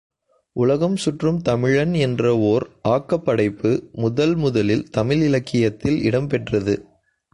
உலகம் 0.55 0.95
சுற்றும் 0.95 1.41
தமிழன் 1.41 1.93
என்ற 1.93 2.35
ஓர் 2.37 2.65
ஆக்கப் 2.89 3.25
படைப்பு 3.25 3.89
முதல் 3.91 4.35
முதலில் 4.35 4.89
தமிழ் 4.89 5.21
இலக்கியத்தில் 5.21 6.03
இடம் 6.03 6.27
பெற்றது. 6.27 6.75